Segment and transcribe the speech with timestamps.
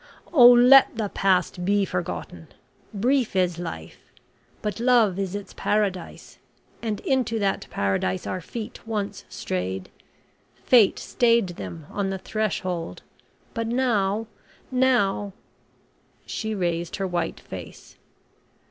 [0.33, 2.47] Oh, let the past be forgotten!
[2.91, 3.99] Brief is life,
[4.63, 6.39] but love is its Paradise,
[6.81, 9.91] and into that Paradise our feet once strayed.
[10.55, 13.03] Fate stayed them on the threshold.
[13.53, 14.25] But now
[14.71, 15.33] now"
[16.35, 17.95] She raised her white face.